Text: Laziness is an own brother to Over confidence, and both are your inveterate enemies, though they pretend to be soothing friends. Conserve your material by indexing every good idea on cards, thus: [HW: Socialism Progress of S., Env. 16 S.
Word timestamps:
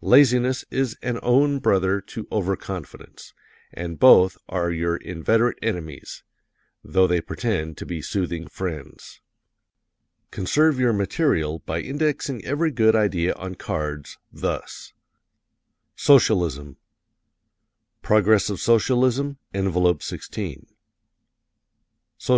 Laziness 0.00 0.64
is 0.70 0.96
an 1.02 1.18
own 1.22 1.58
brother 1.58 2.00
to 2.00 2.26
Over 2.30 2.56
confidence, 2.56 3.34
and 3.70 3.98
both 3.98 4.38
are 4.48 4.70
your 4.70 4.96
inveterate 4.96 5.58
enemies, 5.60 6.22
though 6.82 7.06
they 7.06 7.20
pretend 7.20 7.76
to 7.76 7.84
be 7.84 8.00
soothing 8.00 8.48
friends. 8.48 9.20
Conserve 10.30 10.80
your 10.80 10.94
material 10.94 11.58
by 11.66 11.82
indexing 11.82 12.42
every 12.46 12.70
good 12.70 12.96
idea 12.96 13.34
on 13.34 13.56
cards, 13.56 14.16
thus: 14.32 14.94
[HW: 15.96 16.00
Socialism 16.00 16.76
Progress 18.00 18.48
of 18.48 18.54
S., 18.56 18.66
Env. 18.88 20.02
16 20.02 20.66
S. 22.18 22.30